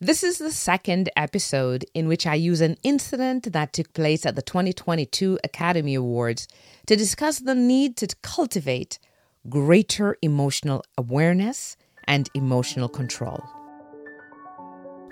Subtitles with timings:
[0.00, 4.36] This is the second episode in which I use an incident that took place at
[4.36, 6.46] the 2022 Academy Awards
[6.86, 9.00] to discuss the need to cultivate
[9.48, 13.42] greater emotional awareness and emotional control.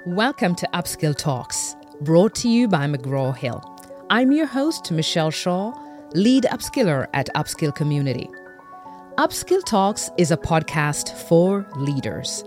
[0.07, 3.61] Welcome to Upskill Talks, brought to you by McGraw Hill.
[4.09, 5.73] I'm your host, Michelle Shaw,
[6.15, 8.31] lead upskiller at Upskill Community.
[9.19, 12.45] Upskill Talks is a podcast for leaders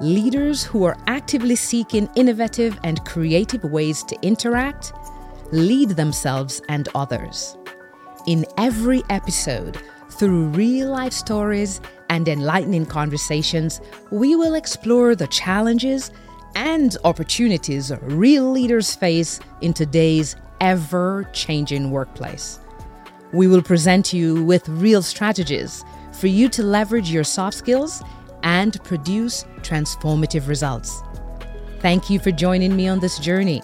[0.00, 4.92] leaders who are actively seeking innovative and creative ways to interact,
[5.50, 7.56] lead themselves and others.
[8.26, 9.80] In every episode,
[10.10, 11.80] through real life stories
[12.10, 13.80] and enlightening conversations,
[14.10, 16.10] we will explore the challenges
[16.54, 22.58] and opportunities real leaders face in today's ever changing workplace.
[23.32, 28.02] We will present you with real strategies for you to leverage your soft skills
[28.42, 31.02] and produce transformative results.
[31.80, 33.62] Thank you for joining me on this journey.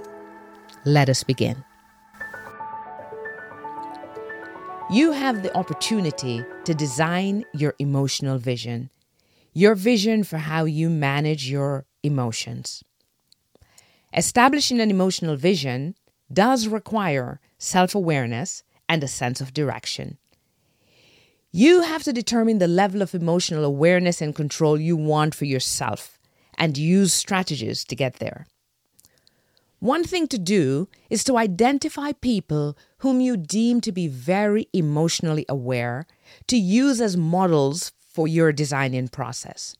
[0.84, 1.64] Let us begin.
[4.90, 8.90] You have the opportunity to design your emotional vision,
[9.52, 12.84] your vision for how you manage your emotions.
[14.12, 15.96] Establishing an emotional vision
[16.32, 20.18] does require self awareness and a sense of direction.
[21.56, 26.18] You have to determine the level of emotional awareness and control you want for yourself
[26.58, 28.48] and use strategies to get there.
[29.78, 35.46] One thing to do is to identify people whom you deem to be very emotionally
[35.48, 36.08] aware
[36.48, 39.76] to use as models for your designing process.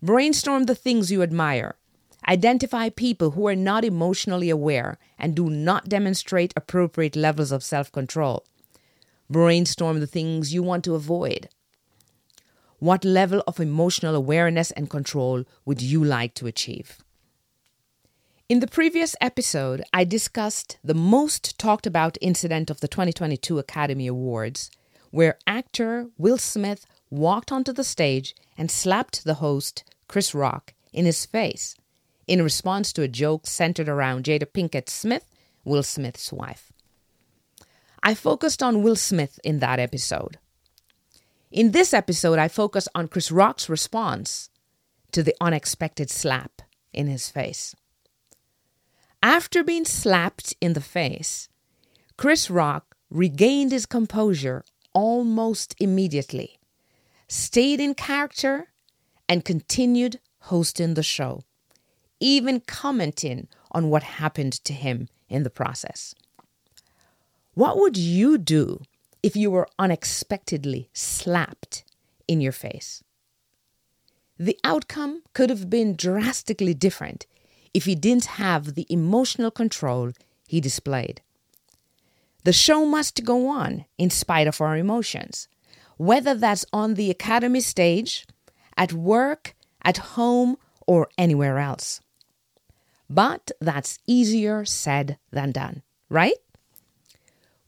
[0.00, 1.74] Brainstorm the things you admire.
[2.26, 7.92] Identify people who are not emotionally aware and do not demonstrate appropriate levels of self
[7.92, 8.46] control.
[9.30, 11.48] Brainstorm the things you want to avoid.
[12.78, 16.98] What level of emotional awareness and control would you like to achieve?
[18.48, 24.06] In the previous episode, I discussed the most talked about incident of the 2022 Academy
[24.06, 24.70] Awards,
[25.10, 31.06] where actor Will Smith walked onto the stage and slapped the host, Chris Rock, in
[31.06, 31.76] his face
[32.26, 35.26] in response to a joke centered around Jada Pinkett Smith,
[35.64, 36.72] Will Smith's wife.
[38.06, 40.38] I focused on Will Smith in that episode.
[41.50, 44.48] In this episode, I focus on Chris Rock's response
[45.10, 46.62] to the unexpected slap
[46.92, 47.74] in his face.
[49.24, 51.48] After being slapped in the face,
[52.16, 56.60] Chris Rock regained his composure almost immediately,
[57.26, 58.68] stayed in character,
[59.28, 61.42] and continued hosting the show,
[62.20, 66.14] even commenting on what happened to him in the process.
[67.56, 68.82] What would you do
[69.22, 71.84] if you were unexpectedly slapped
[72.28, 73.02] in your face?
[74.38, 77.24] The outcome could have been drastically different
[77.72, 80.12] if he didn't have the emotional control
[80.46, 81.22] he displayed.
[82.44, 85.48] The show must go on in spite of our emotions,
[85.96, 88.26] whether that's on the academy stage,
[88.76, 92.02] at work, at home, or anywhere else.
[93.08, 96.36] But that's easier said than done, right?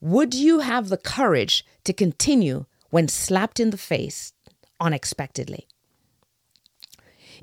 [0.01, 4.33] Would you have the courage to continue when slapped in the face
[4.81, 5.67] unexpectedly?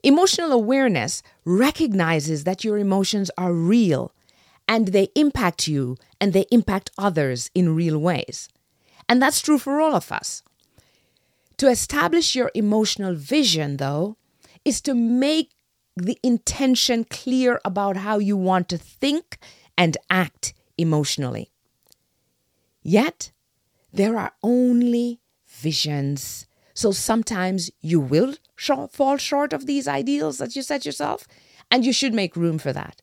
[0.03, 4.13] Emotional awareness recognizes that your emotions are real
[4.67, 8.47] and they impact you and they impact others in real ways.
[9.09, 10.43] And that's true for all of us.
[11.57, 14.17] To establish your emotional vision, though,
[14.63, 15.51] is to make
[15.95, 19.37] the intention clear about how you want to think
[19.77, 21.51] and act emotionally.
[22.87, 23.31] Yet,
[23.91, 26.45] there are only visions.
[26.75, 31.27] So sometimes you will sh- fall short of these ideals that you set yourself,
[31.71, 33.01] and you should make room for that.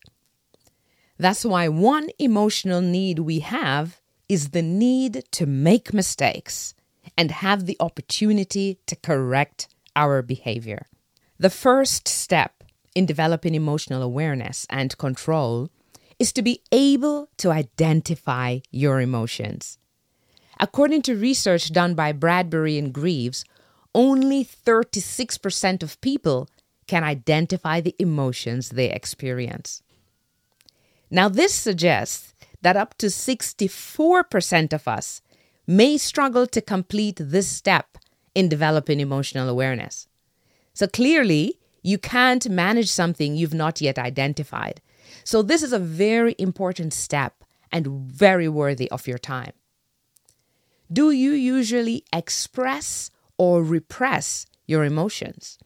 [1.17, 3.99] That's why one emotional need we have
[4.29, 6.73] is the need to make mistakes
[7.17, 9.67] and have the opportunity to correct
[9.97, 10.87] our behavior.
[11.37, 12.63] The first step
[12.95, 15.69] in developing emotional awareness and control
[16.23, 19.77] is to be able to identify your emotions.
[20.57, 23.43] According to research done by Bradberry and Greaves,
[23.93, 26.47] only 36% of people
[26.87, 29.83] can identify the emotions they experience.
[31.11, 35.21] Now, this suggests that up to 64% of us
[35.67, 37.97] may struggle to complete this step
[38.33, 40.07] in developing emotional awareness.
[40.73, 44.79] So, clearly, you can't manage something you've not yet identified.
[45.23, 49.53] So, this is a very important step and very worthy of your time.
[50.91, 55.57] Do you usually express or repress your emotions?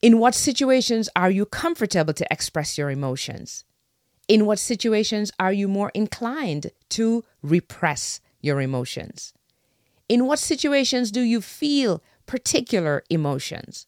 [0.00, 3.64] In what situations are you comfortable to express your emotions?
[4.28, 9.32] In what situations are you more inclined to repress your emotions?
[10.08, 13.86] In what situations do you feel particular emotions?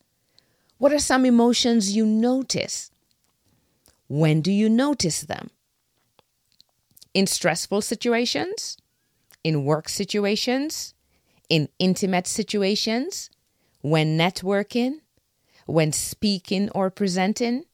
[0.79, 2.91] What are some emotions you notice?
[4.11, 5.51] When do you notice them?
[7.15, 8.77] In stressful situations?
[9.45, 10.95] In work situations?
[11.49, 13.31] In intimate situations?
[13.83, 14.95] When networking?
[15.67, 17.67] When speaking or presenting?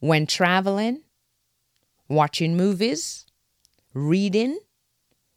[0.00, 1.02] When traveling?
[2.08, 3.26] Watching movies?
[3.92, 4.58] Reading?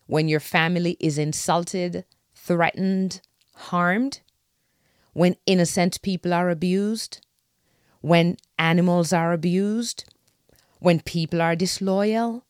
[0.06, 3.20] When your family is insulted, threatened,
[3.56, 4.22] harmed?
[5.12, 7.27] When innocent people are abused?
[8.08, 10.06] When animals are abused?
[10.80, 12.46] When people are disloyal?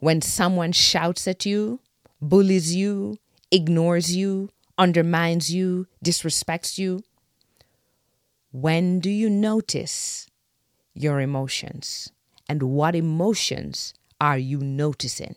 [0.00, 1.78] When someone shouts at you,
[2.20, 3.18] bullies you,
[3.52, 7.04] ignores you, undermines you, disrespects you?
[8.50, 10.26] When do you notice
[10.94, 12.10] your emotions?
[12.48, 15.36] And what emotions are you noticing?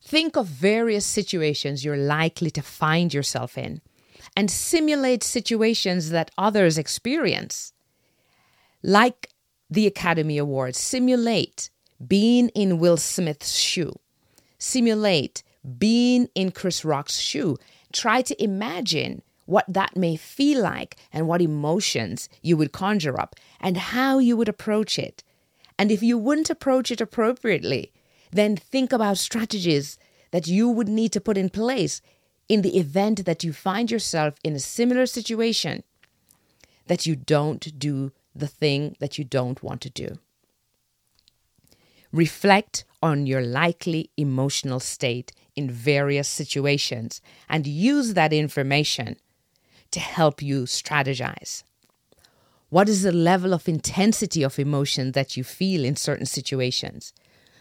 [0.00, 3.80] Think of various situations you're likely to find yourself in
[4.36, 7.72] and simulate situations that others experience.
[8.82, 9.30] Like
[9.68, 11.70] the Academy Awards, simulate
[12.06, 13.92] being in Will Smith's shoe,
[14.58, 15.42] simulate
[15.78, 17.56] being in Chris Rock's shoe.
[17.92, 23.34] Try to imagine what that may feel like and what emotions you would conjure up
[23.60, 25.22] and how you would approach it.
[25.78, 27.92] And if you wouldn't approach it appropriately,
[28.30, 29.98] then think about strategies
[30.30, 32.00] that you would need to put in place
[32.50, 35.84] in the event that you find yourself in a similar situation
[36.88, 40.18] that you don't do the thing that you don't want to do.
[42.12, 49.14] Reflect on your likely emotional state in various situations and use that information
[49.92, 51.62] to help you strategize.
[52.68, 57.12] What is the level of intensity of emotion that you feel in certain situations?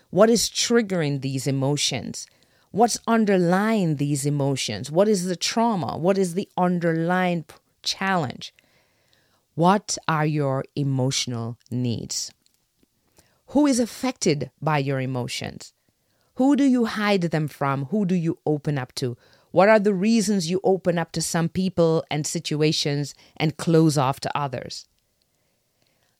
[0.09, 2.25] What is triggering these emotions?
[2.71, 4.91] What's underlying these emotions?
[4.91, 5.97] What is the trauma?
[5.97, 7.45] What is the underlying
[7.81, 8.53] challenge?
[9.55, 12.31] What are your emotional needs?
[13.47, 15.73] Who is affected by your emotions?
[16.35, 17.85] Who do you hide them from?
[17.85, 19.17] Who do you open up to?
[19.51, 24.19] What are the reasons you open up to some people and situations and close off
[24.21, 24.87] to others?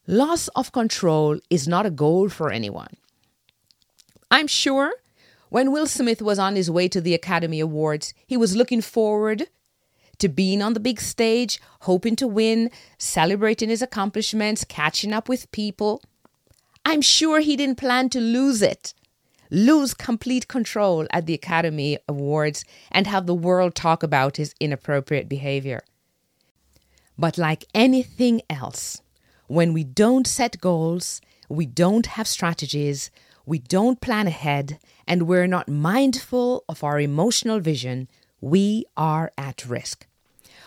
[0.07, 2.97] Loss of control is not a goal for anyone.
[4.31, 4.93] I'm sure
[5.49, 9.47] when Will Smith was on his way to the Academy Awards, he was looking forward
[10.19, 15.51] to being on the big stage, hoping to win, celebrating his accomplishments, catching up with
[15.51, 16.01] people.
[16.85, 18.93] I'm sure he didn't plan to lose it,
[19.49, 25.27] lose complete control at the Academy Awards and have the world talk about his inappropriate
[25.27, 25.81] behavior.
[27.17, 29.01] But like anything else,
[29.47, 33.09] when we don't set goals, we don't have strategies,
[33.49, 38.07] we don't plan ahead, and we're not mindful of our emotional vision,
[38.39, 40.05] we are at risk.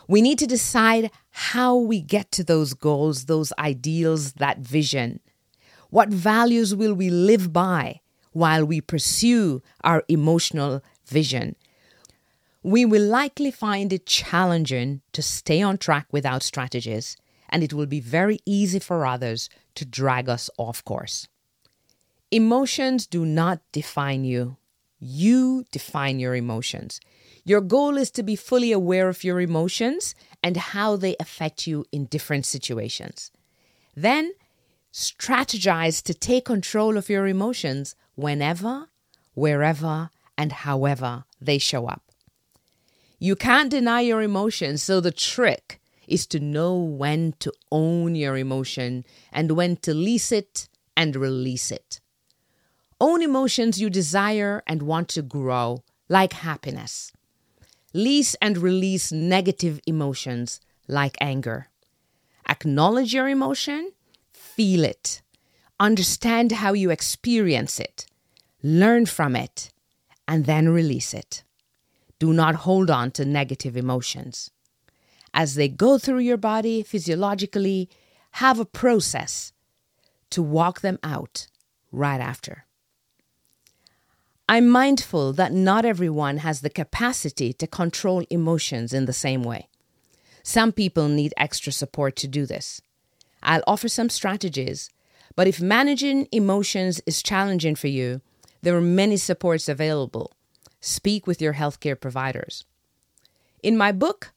[0.08, 5.20] We need to decide how we get to those goals, those ideals, that vision.
[5.90, 8.00] What values will we live by
[8.32, 11.54] while we pursue our emotional vision?
[12.64, 17.16] We will likely find it challenging to stay on track without strategies,
[17.48, 21.28] and it will be very easy for others to drag us off course.
[22.32, 24.56] Emotions do not define you.
[24.98, 26.98] You define your emotions.
[27.44, 31.84] Your goal is to be fully aware of your emotions and how they affect you
[31.92, 33.30] in different situations.
[33.94, 34.32] Then
[34.94, 38.88] strategize to take control of your emotions whenever,
[39.34, 40.08] wherever,
[40.38, 42.02] and however they show up.
[43.18, 48.38] You can't deny your emotions, so the trick is to know when to own your
[48.38, 52.00] emotion and when to lease it and release it.
[53.02, 57.10] Own emotions you desire and want to grow, like happiness.
[57.92, 61.66] Lease and release negative emotions, like anger.
[62.48, 63.90] Acknowledge your emotion,
[64.32, 65.20] feel it,
[65.80, 68.06] understand how you experience it,
[68.62, 69.72] learn from it,
[70.28, 71.42] and then release it.
[72.20, 74.52] Do not hold on to negative emotions.
[75.34, 77.90] As they go through your body physiologically,
[78.42, 79.52] have a process
[80.30, 81.48] to walk them out
[81.90, 82.66] right after.
[84.48, 89.68] I'm mindful that not everyone has the capacity to control emotions in the same way.
[90.42, 92.82] Some people need extra support to do this.
[93.42, 94.90] I'll offer some strategies,
[95.36, 98.20] but if managing emotions is challenging for you,
[98.62, 100.32] there are many supports available.
[100.80, 102.64] Speak with your healthcare providers.
[103.62, 104.32] In my book,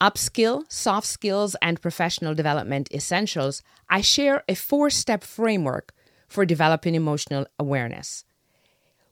[0.00, 5.92] Upskill, Soft Skills, and Professional Development Essentials, I share a four step framework
[6.28, 8.24] for developing emotional awareness,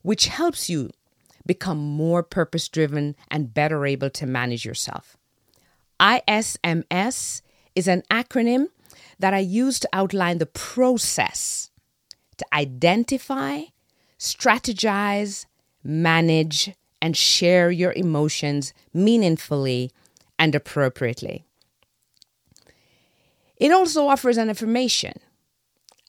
[0.06, 0.88] which helps you
[1.46, 5.16] become more purpose driven and better able to manage yourself.
[5.98, 7.42] ISMS
[7.74, 8.68] is an acronym
[9.18, 11.72] that I use to outline the process
[12.36, 13.62] to identify,
[14.16, 15.46] strategize,
[15.82, 16.72] manage,
[17.02, 19.90] and share your emotions meaningfully
[20.38, 21.46] and appropriately.
[23.56, 25.14] It also offers an affirmation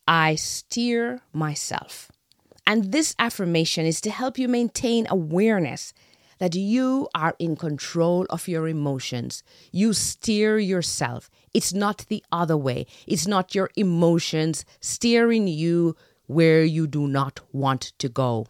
[0.07, 2.11] I steer myself.
[2.67, 5.93] And this affirmation is to help you maintain awareness
[6.39, 9.41] that you are in control of your emotions.
[9.71, 11.29] You steer yourself.
[11.53, 12.85] It's not the other way.
[13.07, 15.95] It's not your emotions steering you
[16.25, 18.47] where you do not want to go.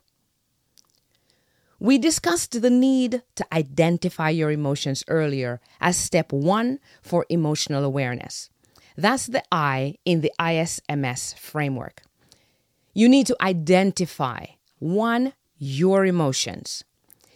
[1.80, 8.50] We discussed the need to identify your emotions earlier as step one for emotional awareness.
[8.98, 12.07] That's the I in the ISMS framework.
[12.98, 14.46] You need to identify
[14.80, 16.84] one, your emotions.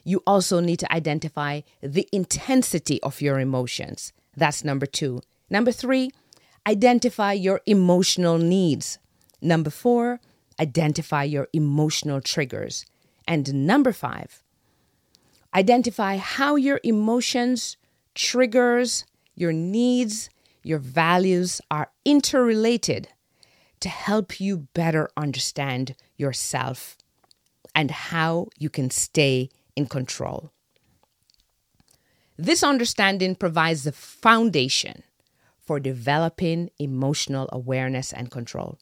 [0.03, 4.11] You also need to identify the intensity of your emotions.
[4.35, 5.21] That's number two.
[5.51, 6.09] Number three,
[6.65, 8.97] identify your emotional needs.
[9.39, 10.19] Number four,
[10.59, 12.87] identify your emotional triggers.
[13.27, 14.41] And number five,
[15.53, 17.77] identify how your emotions,
[18.15, 20.31] triggers, your needs,
[20.63, 23.09] your values are interrelated
[23.81, 26.97] to help you better understand yourself
[27.75, 30.51] and how you can stay in control.
[32.37, 35.03] This understanding provides the foundation
[35.59, 38.79] for developing emotional awareness and control.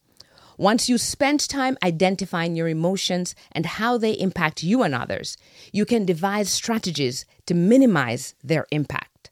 [0.58, 5.38] Once you spend time identifying your emotions and how they impact you and others,
[5.72, 9.32] you can devise strategies to minimize their impact.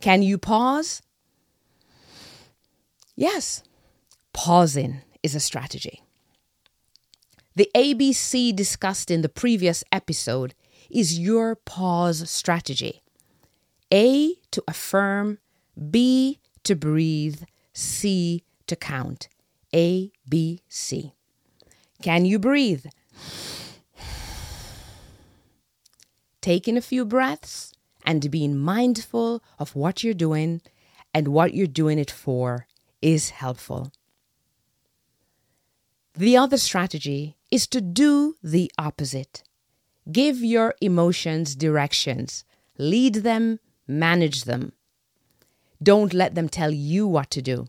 [0.00, 1.00] Can you pause?
[3.14, 3.62] Yes,
[4.36, 6.02] pausing is a strategy.
[7.56, 10.54] The ABC discussed in the previous episode
[10.90, 13.02] is your pause strategy.
[13.90, 15.38] A to affirm,
[15.90, 19.28] B to breathe, C to count.
[19.74, 21.14] A, B, C.
[22.02, 22.84] Can you breathe?
[26.42, 27.72] Taking a few breaths
[28.04, 30.60] and being mindful of what you're doing
[31.14, 32.66] and what you're doing it for
[33.00, 33.90] is helpful.
[36.16, 39.42] The other strategy is to do the opposite.
[40.10, 42.44] Give your emotions directions,
[42.78, 44.72] lead them, manage them.
[45.82, 47.68] Don't let them tell you what to do.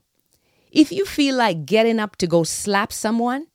[0.71, 3.47] If you feel like getting up to go slap someone,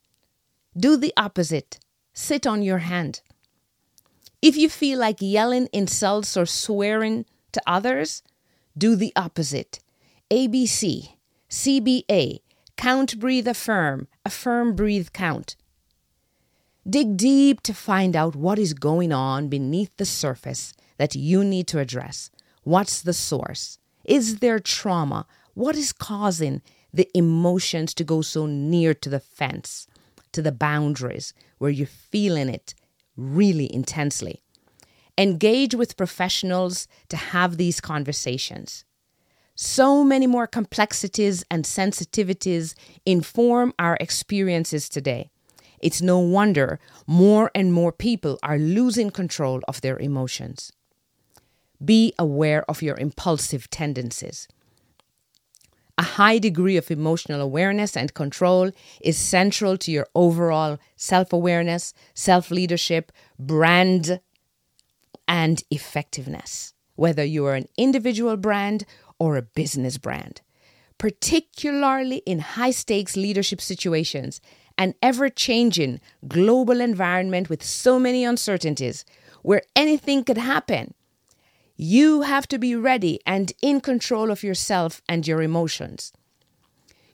[0.77, 1.79] do the opposite.
[2.13, 3.23] Sit on your hand.
[4.43, 8.23] If you feel like yelling insults or swearing to others,
[8.77, 9.79] do the opposite.
[10.31, 11.15] ABC,
[11.49, 12.41] CBA,
[12.77, 15.57] count, breathe, affirm, affirm, breathe, count.
[16.89, 21.67] Dig deep to find out what is going on beneath the surface that you need
[21.69, 22.31] to address.
[22.65, 23.79] What's the source?
[24.05, 25.27] Is there trauma?
[25.55, 26.63] What is causing
[26.93, 29.87] the emotions to go so near to the fence,
[30.33, 32.75] to the boundaries where you're feeling it
[33.17, 34.43] really intensely.
[35.17, 38.85] Engage with professionals to have these conversations.
[39.55, 45.31] So many more complexities and sensitivities inform our experiences today.
[45.79, 50.73] It's no wonder more and more people are losing control of their emotions.
[51.85, 54.47] Be aware of your impulsive tendencies.
[55.99, 61.93] A high degree of emotional awareness and control is central to your overall self awareness,
[62.15, 64.21] self leadership, brand,
[65.29, 68.85] and effectiveness, whether you are an individual brand
[69.23, 70.41] or a business brand.
[70.99, 74.41] Particularly in high stakes leadership situations,
[74.77, 79.05] an ever changing global environment with so many uncertainties,
[79.43, 80.95] where anything could happen
[81.77, 86.13] you have to be ready and in control of yourself and your emotions.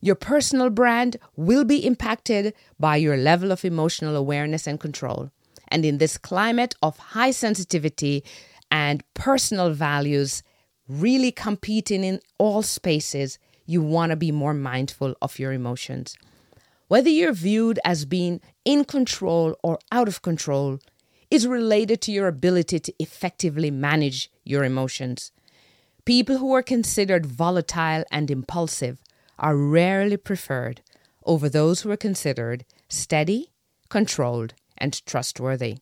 [0.00, 5.31] Your personal brand will be impacted by your level of emotional awareness and control.
[5.69, 8.25] And in this climate of high sensitivity
[8.71, 10.43] and personal values
[10.88, 16.16] really competing in all spaces, you want to be more mindful of your emotions.
[16.88, 20.80] Whether you're viewed as being in control or out of control,
[21.30, 25.30] is related to your ability to effectively manage your emotions.
[26.04, 28.99] People who are considered volatile and impulsive
[29.38, 30.80] are rarely preferred
[31.25, 33.50] over those who are considered steady,
[33.90, 35.78] controlled, and trustworthy.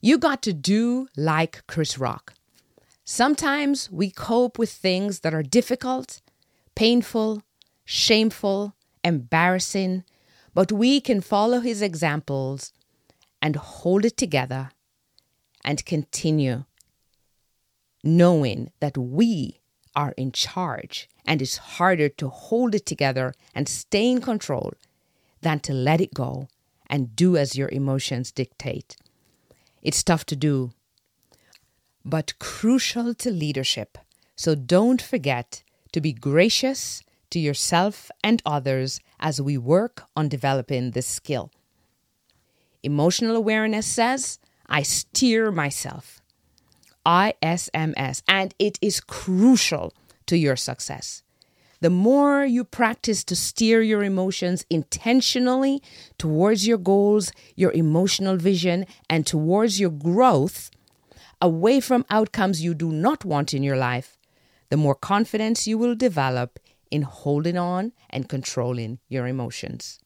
[0.00, 2.34] You got to do like Chris Rock.
[3.14, 6.22] Sometimes we cope with things that are difficult,
[6.74, 7.42] painful,
[7.84, 10.04] shameful, embarrassing,
[10.54, 12.72] but we can follow his examples
[13.42, 14.70] and hold it together
[15.62, 16.64] and continue
[18.02, 19.60] knowing that we
[19.94, 24.72] are in charge and it's harder to hold it together and stay in control
[25.42, 26.48] than to let it go
[26.88, 28.96] and do as your emotions dictate.
[29.82, 30.72] It's tough to do,
[32.04, 33.98] but crucial to leadership.
[34.36, 40.90] So don't forget to be gracious to yourself and others as we work on developing
[40.90, 41.50] this skill.
[42.82, 46.20] Emotional awareness says, I steer myself.
[47.06, 49.92] ISMS, and it is crucial
[50.26, 51.22] to your success.
[51.80, 55.82] The more you practice to steer your emotions intentionally
[56.16, 60.70] towards your goals, your emotional vision, and towards your growth,
[61.42, 64.16] away from outcomes you do not want in your life,
[64.70, 66.58] the more confidence you will develop
[66.90, 69.98] in holding on and controlling your emotions.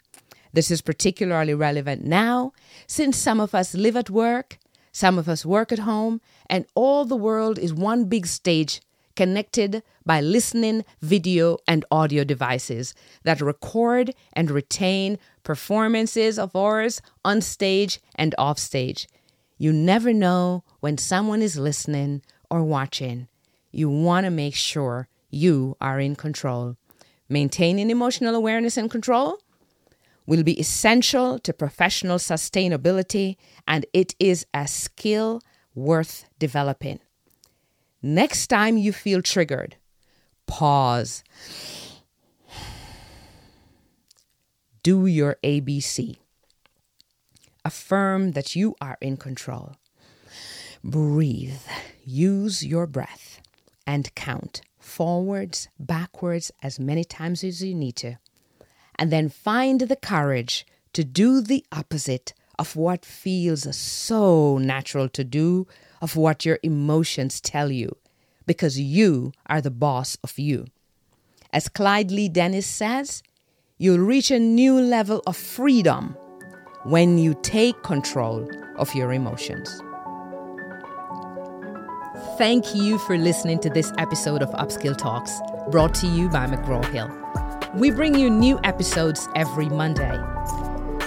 [0.53, 2.53] This is particularly relevant now
[2.87, 4.59] since some of us live at work,
[4.91, 8.81] some of us work at home, and all the world is one big stage
[9.15, 17.41] connected by listening, video, and audio devices that record and retain performances of ours on
[17.41, 19.07] stage and off stage.
[19.59, 23.29] You never know when someone is listening or watching.
[23.73, 26.77] You want to make sure you are in control.
[27.29, 29.39] Maintaining emotional awareness and control
[30.27, 33.37] will be essential to professional sustainability,
[33.67, 35.41] and it is a skill
[35.75, 37.01] worth developing.
[38.03, 39.77] Next time you feel triggered,
[40.47, 41.25] pause.
[44.83, 46.19] Do your ABC.
[47.67, 49.75] Affirm that you are in control.
[50.85, 51.59] Breathe.
[52.05, 53.41] Use your breath
[53.85, 58.19] and count forwards, backwards, as many times as you need to.
[59.01, 65.25] And then find the courage to do the opposite of what feels so natural to
[65.25, 65.67] do,
[66.01, 67.97] of what your emotions tell you,
[68.47, 70.67] because you are the boss of you.
[71.53, 73.25] As Clyde Lee Dennis says,
[73.77, 76.17] you'll reach a new level of freedom
[76.87, 79.83] when you take control of your emotions.
[82.39, 85.33] Thank you for listening to this episode of Upskill Talks,
[85.73, 87.11] brought to you by McGraw Hill.
[87.75, 90.17] We bring you new episodes every Monday.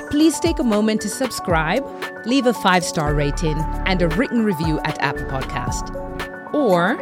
[0.10, 1.86] Please take a moment to subscribe,
[2.26, 5.96] leave a five star rating, and a written review at Apple Podcast.
[6.54, 6.98] Or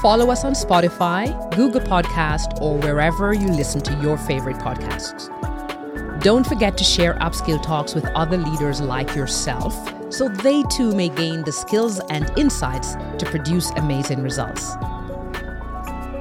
[0.00, 5.28] follow us on Spotify, Google Podcast, or wherever you listen to your favorite podcasts.
[6.24, 9.74] Don't forget to share upskill talks with other leaders like yourself
[10.10, 14.72] so they too may gain the skills and insights to produce amazing results.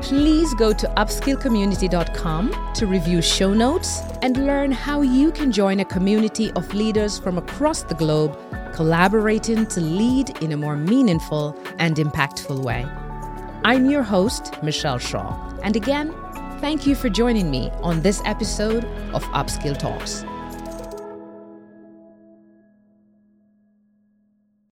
[0.02, 5.86] Please go to upskillcommunity.com to review show notes and learn how you can join a
[5.86, 8.38] community of leaders from across the globe
[8.74, 12.86] collaborating to lead in a more meaningful and impactful way.
[13.63, 16.13] I'm your host, Michelle Shaw, and again,
[16.63, 20.23] Thank you for joining me on this episode of Upskill Talks.